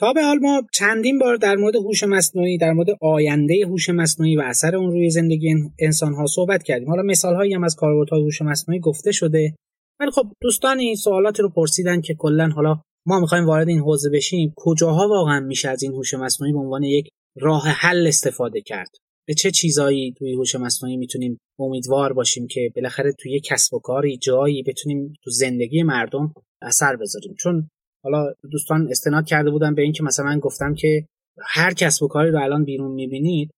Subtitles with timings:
[0.00, 4.36] تا به حال ما چندین بار در مورد هوش مصنوعی در مورد آینده هوش مصنوعی
[4.36, 6.88] و اثر اون روی زندگی انسان ها صحبت کردیم.
[6.88, 9.54] حالا مثال هایی هم از کاربردهای هوش مصنوعی گفته شده.
[10.00, 14.10] ولی خب دوستان این سوالاتی رو پرسیدن که کلا حالا ما می‌خوایم وارد این حوزه
[14.10, 17.08] بشیم کجاها واقعا میشه از این هوش مصنوعی به عنوان یک
[17.40, 18.90] راه حل استفاده کرد؟
[19.26, 24.16] به چه چیزایی توی هوش مصنوعی می‌تونیم امیدوار باشیم که بالاخره توی کسب و کاری
[24.16, 26.32] جایی بتونیم تو زندگی مردم
[26.62, 27.70] اثر بذاریم؟ چون
[28.04, 31.06] حالا دوستان استناد کرده بودن به اینکه مثلا گفتم که
[31.42, 33.50] هر کسب و کاری رو الان بیرون می‌بینید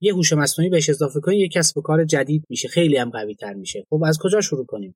[0.00, 2.68] یه هوش مصنوعی بهش اضافه کنید یه کسب و کار جدید میشه.
[2.68, 3.84] خیلی هم قوی تر میشه.
[3.90, 4.94] خب از کجا شروع کنیم؟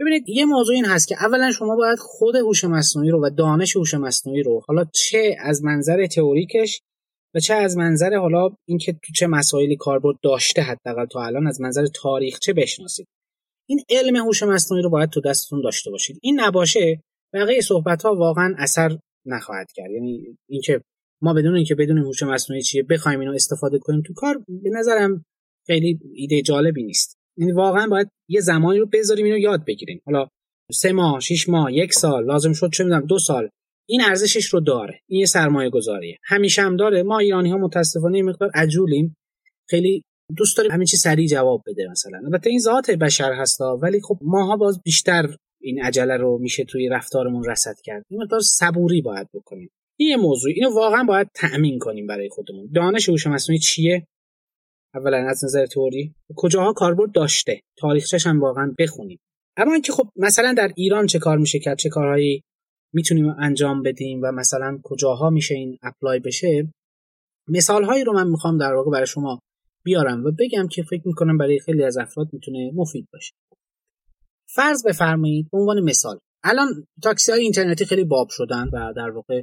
[0.00, 3.76] ببینید یه موضوع این هست که اولا شما باید خود هوش مصنوعی رو و دانش
[3.76, 6.80] هوش مصنوعی رو حالا چه از منظر تئوریکش
[7.34, 11.60] و چه از منظر حالا اینکه تو چه مسائلی کاربرد داشته حداقل تا الان از
[11.60, 13.06] منظر تاریخچه بشناسید.
[13.68, 16.18] این علم هوش مصنوعی رو باید تو دستتون داشته باشید.
[16.22, 17.02] این نباشه
[17.34, 19.90] بقیه صحبت ها واقعا اثر نخواهد کرد.
[19.90, 20.80] یعنی اینکه
[21.22, 25.24] ما بدون اینکه بدون هوش مصنوعی چیه بخوایم اینو استفاده کنیم تو کار به نظرم
[25.66, 27.18] خیلی ایده جالبی نیست.
[27.36, 30.00] یعنی واقعا باید یه زمانی رو بذاریم اینو یاد بگیریم.
[30.06, 30.28] حالا
[30.72, 33.48] سه ماه شش ماه یک سال لازم شد چه می‌دونم دو سال.
[33.88, 35.00] این ارزشش رو داره.
[35.08, 36.18] این یه سرمایه گذاریه.
[36.24, 37.02] همیشه هم داره.
[37.02, 39.16] ما ایرانی ها متاسفانه مقدار عجولیم.
[39.70, 40.02] خیلی
[40.36, 42.18] دوست داریم همین چی سریع جواب بده مثلا.
[42.24, 46.88] البته این ذات بشر هستا ولی خب ماها باز بیشتر این عجله رو میشه توی
[46.88, 48.04] رفتارمون رسد کرد.
[48.10, 49.70] این مقدار صبوری باید بکنیم.
[49.96, 52.68] این موضوع اینو واقعا باید تأمین کنیم برای خودمون.
[52.74, 54.06] دانش هوش مصنوعی چیه؟
[54.94, 59.18] اولا از نظر تئوری کجاها کاربرد داشته؟ تاریخچش هم واقعا بخونیم.
[59.56, 62.42] اما اینکه خب مثلا در ایران چه کار میشه کرد چه کارهایی
[62.92, 66.68] می‌تونیم انجام بدیم و مثلا کجاها میشه این اپلای بشه
[67.48, 69.40] مثال هایی رو من می‌خوام در واقع برای شما
[69.84, 73.32] بیارم و بگم که فکر می‌کنم برای خیلی از افراد می‌تونه مفید باشه.
[74.54, 76.68] فرض بفرمایید به عنوان مثال الان
[77.02, 79.42] تاکسی های اینترنتی خیلی باب شدن و در واقع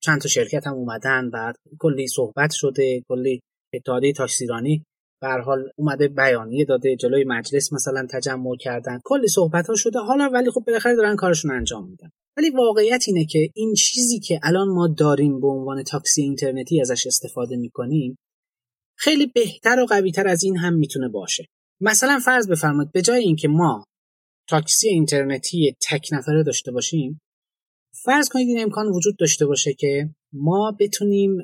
[0.00, 3.40] چند تا شرکت هم اومدن بعد کلی صحبت شده کلی
[3.74, 4.84] اتحادیه تاکسیرانی
[5.20, 10.30] به حال اومده بیانیه داده جلوی مجلس مثلا تجمع کردن کلی صحبت ها شده حالا
[10.32, 12.10] ولی خب بالاخره دارن کارشون انجام میدن.
[12.36, 17.06] ولی واقعیت اینه که این چیزی که الان ما داریم به عنوان تاکسی اینترنتی ازش
[17.06, 18.18] استفاده می‌کنیم
[18.96, 21.46] خیلی بهتر و قویتر از این هم می‌تونه باشه.
[21.80, 23.84] مثلا فرض بفرمایید به جای اینکه ما
[24.48, 27.20] تاکسی اینترنتی تک نفره داشته باشیم
[28.04, 31.38] فرض کنید این امکان وجود داشته باشه که ما بتونیم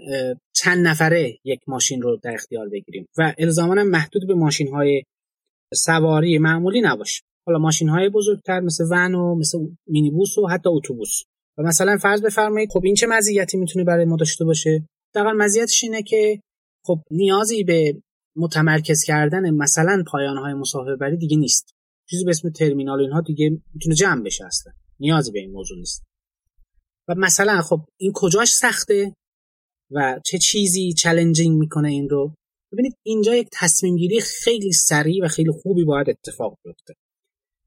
[0.55, 5.03] چند نفره یک ماشین رو در اختیار بگیریم و الزاما محدود به ماشین های
[5.75, 7.23] سواری معمولی نباشه.
[7.47, 11.23] حالا ماشین های بزرگتر مثل ون و مثل مینیبوس و حتی اتوبوس.
[11.59, 15.85] و مثلا فرض بفرمایید خب این چه مزیتی می‌تونه برای ما داشته باشه؟ دقیقا مزیتش
[15.85, 16.41] اینه که
[16.87, 18.03] خب نیازی به
[18.37, 21.75] متمرکز کردن مثلا پایان های مسافربری دیگه نیست.
[22.11, 24.73] چیزی به اسم ترمینال اینها دیگه می‌تونه جمع بشه اصلا.
[25.01, 26.05] نیازی به این موضوع نیست.
[27.09, 29.15] و مثلا خب این کجاش سخته
[29.91, 32.35] و چه چیزی چالنجینگ می‌کنه این رو؟
[32.73, 36.95] ببینید اینجا یک تصمیم گیری خیلی سریع و خیلی خوبی باید اتفاق بیفته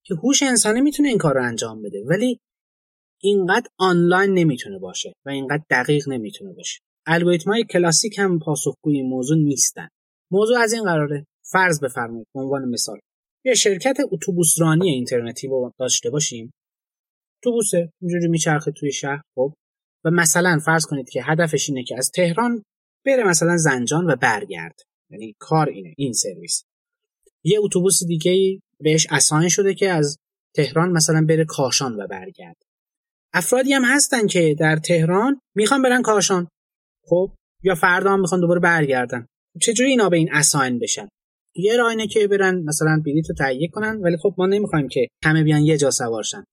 [0.03, 2.39] که هوش انسانی می‌تونه این کار رو انجام بده ولی
[3.21, 6.79] اینقدر آنلاین نمی‌تونه باشه و اینقدر دقیق نمی‌تونه باشه.
[7.05, 9.87] الگوریتم های کلاسیک هم پاسخگوی موضوع نیستن.
[10.31, 11.25] موضوع از این قراره.
[11.51, 12.99] فرض بفرمایید به عنوان مثال.
[13.47, 16.53] یه شرکت اتوبوسرانی اینترنتی رو داشته باشیم.
[17.39, 19.53] اتوبوسه اینجوری میچرخه توی شهر خب.
[20.05, 22.63] و مثلا فرض کنید که هدفش اینه که از تهران
[23.05, 24.75] بره مثلا زنجان و برگرد
[25.11, 26.63] یعنی کار اینه این سرویس.
[27.43, 30.17] یه اتوبوس دیگه بهش اساین شده که از
[30.55, 32.55] تهران مثلا بره کاشان و برگرد
[33.33, 36.47] افرادی هم هستن که در تهران می‌خوان برن کاشان
[37.05, 37.31] خب.
[37.63, 39.25] یا فردا هم می‌خوان دوباره برگردن.
[39.61, 41.07] چجوری اینا به این اساین بشن؟
[41.57, 45.07] یه راه اینه که برن مثلا بلیط رو تهیه کنن ولی خب ما نمی‌خوایم که
[45.23, 46.43] همه بیان یه جا سوارشن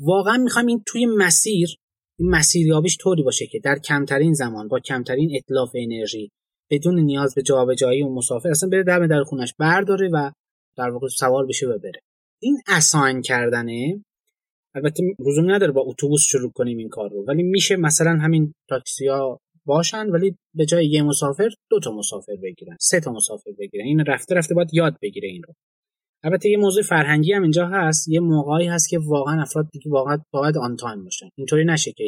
[0.00, 1.76] واقعا می‌خوایم این توی مسیر
[2.18, 6.30] این مسیریابیش طوری باشه که در کمترین زمان با کمترین اطلاف انرژی
[6.70, 10.30] بدون نیاز به جابجایی و مسافر اصلا بره دم در خونش برداره و
[10.76, 12.00] در واقع سوار بشه و بره.
[12.42, 14.04] این اساین کردنه.
[14.74, 19.06] البته لزومی نداره با اتوبوس شروع کنیم این کار رو ولی میشه مثلا همین تاکسی
[19.06, 23.84] ها باشن ولی به جای یه مسافر دو تا مسافر بگیرن سه تا مسافر بگیرن.
[23.84, 25.54] این رفته رفته باید یاد بگیره این رو.
[26.24, 30.18] البته یه موضوع فرهنگی هم اینجا هست یه موقعی هست که واقعا افراد دیگه واقعا
[30.32, 31.28] باید آن تایم باشن.
[31.34, 32.04] اینطوری نشه که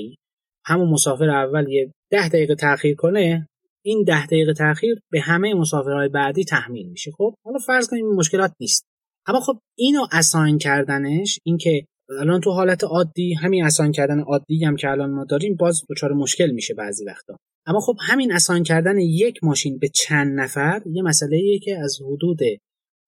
[0.67, 3.49] همون مسافر اول یه ده دقیقه تاخیر کنه
[3.85, 8.53] این ده دقیقه تاخیر به همه مسافرهای بعدی تحمیل میشه خب؟ حالا فرض کنیم مشکلات
[8.61, 8.85] نیست.
[9.27, 14.77] اما خب اینو اساین کردنش اینکه الان تو حالت عادی همین اساین کردن عادی هم
[14.77, 17.37] که الان ما داریم باز دچار مشکل میشه بعضی وقتا.
[17.67, 22.39] اما خب همین اساین کردن یک ماشین به چند نفر یه مسئله که از حدود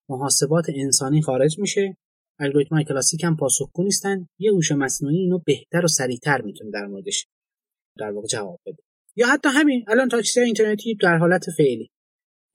[0.08, 1.96] محاسبات انسانی خارج میشه.
[2.38, 4.26] الگوریتم کلاسیک هم پاسخگو نیستن.
[4.38, 7.26] یه هوش مصنوعی اینو بهتر و سریعتر می‌تونه در موردش
[7.98, 8.82] در واقع جواب بده.
[9.16, 11.90] یا حتی همین الان تاکسی اینترنتی در حالت فعلی.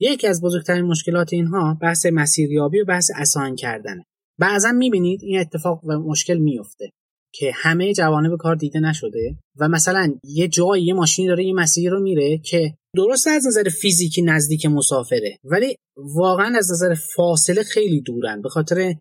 [0.00, 4.04] یکی از بزرگترین مشکلات اینها بحث مسیریابی و بحث اساین کردنه.
[4.38, 6.90] بعضا می‌بینید این اتفاق و مشکل میفته
[7.34, 11.88] که همه جوانب کار دیده نشده و مثلا یه جایی یه ماشینی داره یه مسیری
[11.88, 18.00] رو میره که درست از نظر فیزیکی نزدیک مسافره ولی واقعا از نظر فاصله خیلی
[18.00, 18.94] دورن به خاطر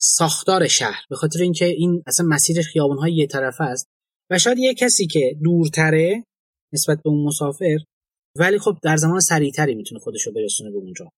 [0.00, 3.86] ساختار شهر به خاطر اینکه این اصلا مسیر خیابون های یه طرفه است
[4.30, 6.24] و شاید یه کسی که دورتره
[6.72, 7.78] نسبت به اون مسافر
[8.36, 11.10] ولی خب در زمان سریعتری می‌تونه خودش رو برسونه به اونجا.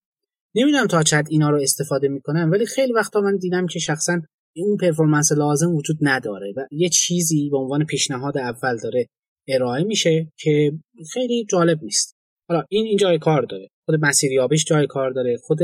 [0.55, 4.21] نمی‌دونم تا چند اینا رو استفاده می‌کنم ولی خیلی وقتا من دیدم که شخصا
[4.57, 9.07] اون پرفورمنس لازم وجود نداره و یه چیزی به عنوان پیشنهاد اول داره
[9.49, 10.73] ارائه میشه که
[11.13, 12.17] خیلی جالب نیست.
[12.49, 13.69] حالا این این جای کار داره.
[13.87, 15.37] خود مسیریابیش جای کار داره.
[15.37, 15.59] خود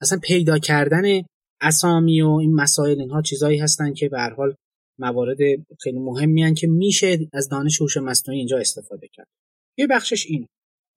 [0.00, 1.02] اصلا پیدا کردن
[1.60, 4.54] اسامی و این مسائل اینها چیزایی هستن که به هر حال
[4.98, 5.38] موارد
[5.82, 9.26] خیلی مهمی که میشه از دانش هوش مصنوعی اینجا استفاده کرد.
[9.78, 10.46] یه بخشش این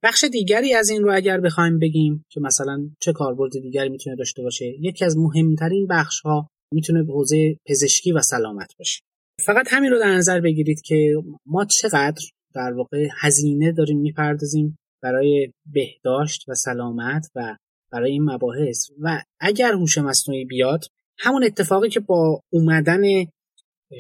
[0.03, 4.41] بخش دیگری از این رو اگر بخوایم بگیم که مثلا چه کاربرد دیگری می‌تونه داشته
[4.41, 9.01] باشه یکی از مهمترین بخش ها می‌تونه به حوزه پزشکی و سلامت باشه.
[9.45, 11.13] فقط همین رو در نظر بگیرید که
[11.45, 12.21] ما چقدر
[12.53, 17.57] در واقع هزینه داریم می‌پردازیم برای بهداشت و سلامت و
[17.91, 18.89] برای این مباحث.
[18.99, 20.85] و اگر هوش مصنوعی بیاد
[21.17, 23.01] همون اتفاقی که با اومدن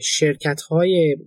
[0.01, 1.17] شرکت های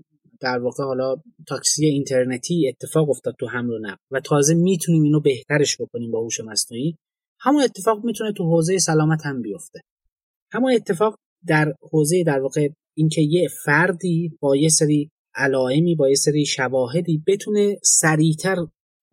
[0.41, 1.17] در واقع حالا
[1.49, 6.21] تاکسی اینترنتی اتفاق افتاد تو حمل و نقل و تازه می‌تونیم اینو بهترش بکنیم با
[6.21, 6.97] هوش مصنوعی.
[7.41, 9.81] همون اتفاق می‌تونه تو حوزه سلامت هم بیفته.
[10.53, 11.15] همون اتفاق
[11.47, 17.23] در حوزه در واقع اینکه یه فردی با یه سری علائمی با یه سری شواهدی
[17.27, 18.57] بتونه سریعتر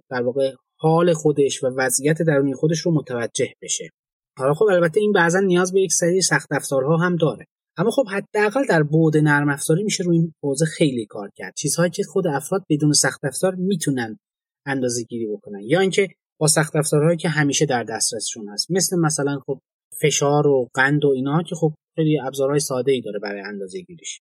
[0.09, 3.89] در واقع حال خودش و وضعیت درونی خودش رو متوجه بشه.
[4.37, 7.45] حالا خب البته این بعضا نیاز به یک سری سخت افزارها هم داره.
[7.77, 11.53] اما خب حداقل در بعد نرم افزاری میشه روی این حوزه خیلی کار کرد.
[11.55, 14.19] چیزهایی که خود افراد بدون سخت افزار می‌تونن
[14.65, 15.59] اندازه گیری بکنن.
[15.63, 16.07] یا اینکه
[16.39, 18.71] با سخت افزارهایی که همیشه در دسترسشون هست.
[18.71, 19.59] مثل مثلا خب
[20.01, 24.19] فشار و قند و اینا که خب خیلی ابزارهای ساده ای داره برای اندازه گیریش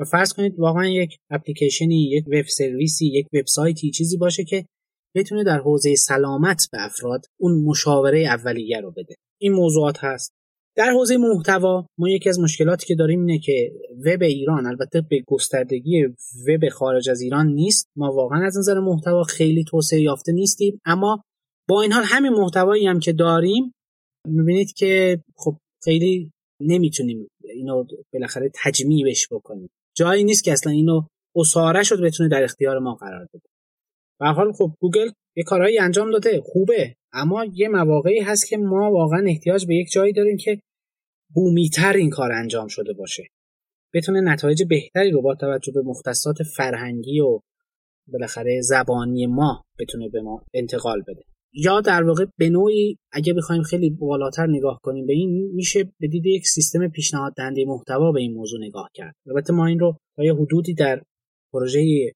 [0.00, 4.66] و فرض کنید واقعا یک اپلیکیشنی یک وب سرویسی یک وبسایتی چیزی باشه که
[5.16, 9.14] بتونه در حوزه سلامت به افراد اون مشاوره اولیه رو بده.
[9.40, 10.32] این موضوعات هست.
[10.78, 13.72] در حوزه محتوا ما یکی از مشکلاتی که داریم اینه که
[14.06, 16.04] وب ایران البته به گستردگی
[16.48, 17.88] وب خارج از ایران نیست.
[17.96, 20.80] ما واقعا از نظر محتوا خیلی توسعه یافته نیستیم.
[20.84, 21.22] اما
[21.68, 23.72] با این حال همین محتوایی هم که داریم
[24.28, 26.30] می‌بینید که خب خیلی
[26.60, 29.70] نمی‌تونیم اینو بالاخره تجمیعش بکنیم.
[29.96, 31.02] جایی نیست که اصلا اینو
[31.36, 33.48] اصاره شد بتونه در اختیار ما قرار بده.
[34.20, 36.42] به حال خب گوگل یه کارهایی انجام داده.
[36.44, 36.94] خوبه.
[37.12, 40.60] اما یه مواقعی هست که ما واقعا احتیاج به یک جایی داریم که
[41.34, 43.22] بومیتر این کار انجام شده باشه.
[43.94, 47.40] بتونه نتایج بهتری رو با توجه به مختصات فرهنگی و
[48.06, 51.22] بالاخره زبانی ما بتونه به ما انتقال بده.
[51.52, 56.08] یا در واقع به نوعی اگه بخوایم خیلی بالاتر نگاه کنیم به این میشه به
[56.08, 59.14] دید یک سیستم پیشنهاد دهنده محتوا به این موضوع نگاه کرد.
[59.26, 61.02] البته ما این رو تا یه حدودی در
[61.52, 62.12] پروژه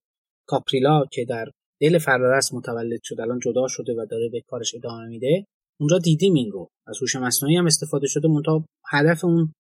[0.47, 1.47] کاپریلا که در
[1.81, 5.47] دل فرادرس متولد شد الان جدا شده و داره به کارش ادامه میده
[5.81, 6.71] اونجا دیدیم این رو.
[6.87, 9.53] از هوش مصنوعی هم استفاده شده منتها هدف اون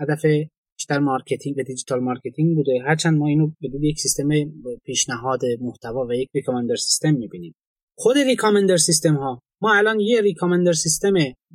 [0.00, 0.22] هدف
[0.76, 2.72] بیشتر marketing و digital marketing بوده.
[2.86, 4.28] هرچند ما اینو به یک سیستم
[4.84, 7.54] پیشنهاد محتوا و یک recommender system می‌بینیم.
[7.96, 11.12] خود recommender system ها ما الان یه recommender system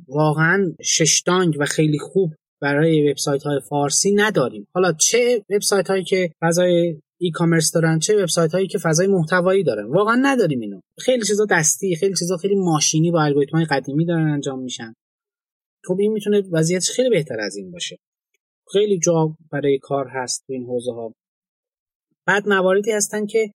[0.08, 4.66] واقعا شش دانگ و خیلی خوب برای وبسایت های فارسی نداریم.
[4.74, 9.86] حالا چه وبسایت هایی که فضای e-commerce دارن چه وبسایت هایی که فضای محتوایی دارن؟
[9.86, 10.80] واقعا نداریم اینو.
[10.98, 14.94] خیلی چیزا دستی خیلی چیزا خیلی ماشینی با الگوریتم های قدیمی دارن انجام میشن.
[15.84, 17.98] خب این می‌تونه وضعیتش خیلی بهتر از این باشه.
[18.72, 21.14] خیلی جا برای کار هست تو این حوزه ها.
[22.26, 23.52] بعد مواردی هستن که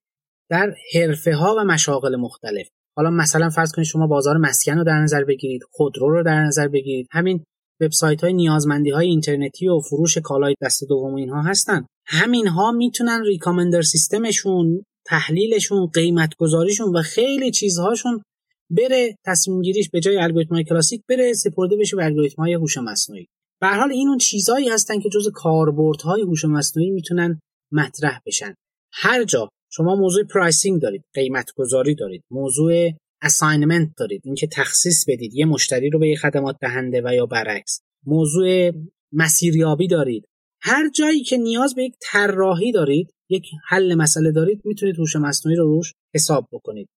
[0.50, 2.68] در حرفه ها و مشاغل مختلف.
[2.98, 6.68] حالا مثلا فرض کنید شما بازار مسکن رو در نظر بگیرید خودرو رو در نظر
[6.68, 7.08] بگیرید.
[7.12, 7.44] همین
[7.82, 11.86] وبسایت های نیازمندی های اینترنتی و فروش کالای دست دوم اینها هستن.
[12.06, 18.22] همین ها می‌تونن ریکامندر سیستمشون تحلیلشون قیمت گذاریشون و خیلی چیزهاشون
[18.70, 23.28] بره تصمیم گیریش به جای الگوریتم کلاسیک بره سپرده بشه به الگوریتم های هوش مصنوعی.
[23.62, 27.40] به حال این اون چیزهایی هستن که جز کاربردهای هوش مصنوعی می‌تونن
[27.72, 28.56] مطرح بشن.
[28.94, 35.34] هر جا شما موضوع pricing دارید قیمت گذاری دارید موضوع assignment دارید اینکه تخصیص بدید
[35.34, 38.72] یه مشتری رو به یه خدمات دهنده و یا برعکس موضوع
[39.12, 40.26] مسیریابی دارید.
[40.62, 45.58] هر جایی که نیاز به یک طراحی دارید یک حل مسئله دارید می‌تونید هوش مصنوعی
[45.58, 46.88] رو روش حساب بکنید.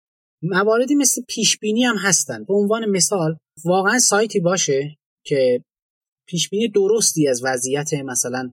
[0.42, 2.44] مواردی مثل پیش بینی هم هستن.
[2.44, 5.64] به عنوان مثال واقعا سایتی باشه که
[6.28, 8.50] پیش بینی درستی از وضعیت مثلا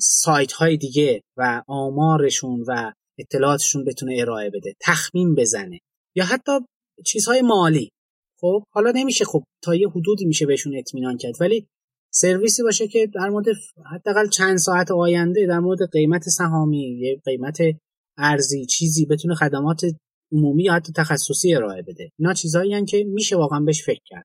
[0.00, 5.78] سایت های دیگه و آمارشون و اطلاعاتشون بتونه ارائه بده تخمین بزنه
[6.16, 6.52] یا حتی
[7.06, 7.90] چیزهای مالی.
[8.40, 11.66] خب حالا نمیشه خب تا یه حدودی میشه بهشون اطمینان کرد ولی
[12.12, 13.46] سرویسی باشه که در مورد
[13.94, 17.58] حداقل چند ساعت آینده در مورد قیمت سهامی یه قیمت
[18.18, 19.80] ارزی چیزی بتونه خدمات
[20.34, 22.10] عمومی یا حتی تخصصی ارائه بده.
[22.18, 24.24] اینا چیزایی که میشه واقعا بهش فکر کرد.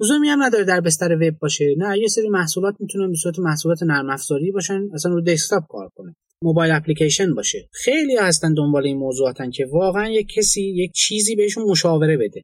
[0.00, 1.74] لزومی هم نداره در بستر وب باشه.
[1.78, 5.90] نه یه سری محصولات می‌تونن به صورت محصولات نرم افزاری باشن اصلا رو دسکتاپ کار
[5.94, 7.68] کنه موبایل اپلیکیشن باشه.
[7.72, 12.42] خیلی هستن دنبال این موضوعاتن که واقعا یک کسی یک چیزی بهشون مشاوره بده.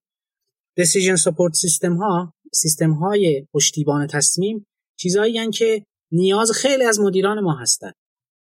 [0.81, 4.67] Decision support سیستم ها سیستم های پشتیبان تصمیم
[4.99, 7.93] چیزایی که نیاز خیلی از مدیران ما هستن.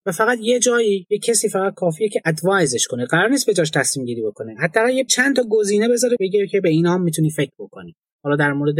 [0.06, 3.06] و فقط یه جایی یه کسی فقط کافیه که ادوایزش کنه.
[3.06, 4.56] قرار نیست به جاش تصمیم گیری بکنه.
[4.60, 7.96] حتی یه چند تا گزینه بذاره بگه که به اینا هم می‌تونی فکر بکنی.
[8.24, 8.76] حالا در مورد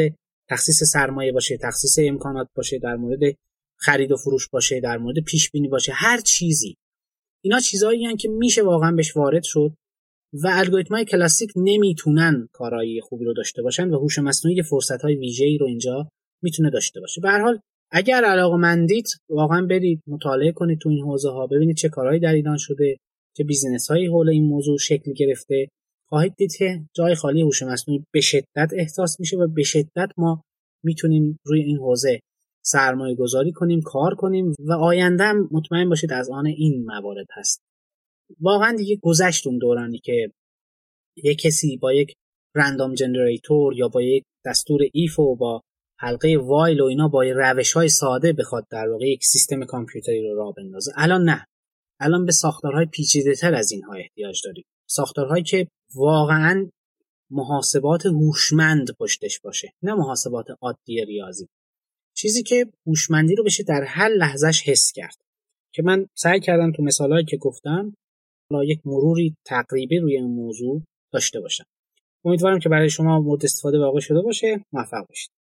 [0.50, 3.20] تخصیص سرمایه باشه تخصیص امکانات باشه در مورد
[3.78, 6.76] خرید و فروش باشه در مورد پیش بینی باشه هر چیزی.
[7.44, 9.74] اینا چیزایی که میشه واقعا بهش وارد شد
[10.34, 15.66] و الگوریتم‌های کلاسیک نمی‌تونن کارایی خوبی رو داشته باشن و هوش مصنوعی فرصت‌های ویژه‌ای رو
[15.66, 16.10] اینجا
[16.42, 17.22] می‌تونه داشته باشه.
[17.22, 17.60] به هر حال
[17.92, 22.34] اگر علاقه مندید واقعا برید مطالعه کنید تو این حوزه ها ببینید چه کارهایی در
[22.34, 22.98] ایران شده
[23.38, 25.68] چه بیزینس هایی حول این موضوع شکل گرفته.
[26.10, 30.44] خواهید دید که جای خالی هوش مصنوعی به شدت احساس میشه و به شدت ما
[30.84, 32.20] می‌تونیم روی این حوزه
[32.66, 37.62] سرمایه گذاری کنیم کار کنیم و آینده مطمئن باشید از آن این موارد هست.
[38.40, 40.32] واقعا دیگه گذشت اون دورانی که
[41.24, 42.14] یک کسی با یک
[42.56, 45.62] random generator یا با یک دستور if و با
[46.00, 50.36] حلقه while و اینا با روش های ساده بخواد در واقع یک سیستم کامپیوتری رو
[50.36, 50.92] راه بندازه.
[50.96, 51.46] الان نه.
[52.00, 54.66] الان به ساختارهای پیچیده تر از اینها احتیاج داریم.
[54.90, 56.70] ساختارهایی که واقعا
[57.32, 61.48] محاسبات هوشمند پشتش باشه نه محاسبات عادی ریاضی.
[62.16, 65.16] چیزی که هوشمندی رو بشه در هر لحظهش حس کرد.
[65.74, 67.96] که من سعی کردم تو مثالهایی که گفتم
[68.66, 70.82] یک مروری تقریبی روی این موضوع
[71.14, 71.66] داشته باشم.
[72.26, 74.66] امیدوارم که برای شما مورد استفاده واقع شده باشه.
[74.72, 75.32] موفق باشید.